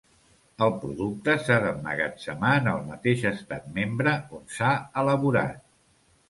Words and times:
El 0.67 0.71
producte 0.85 1.35
s'ha 1.43 1.57
d'emmagatzemar 1.65 2.53
en 2.61 2.71
el 2.71 2.81
mateix 2.87 3.27
Estat 3.33 3.69
membre 3.77 4.15
on 4.39 4.49
s'ha 4.57 4.73
elaborat. 5.05 5.63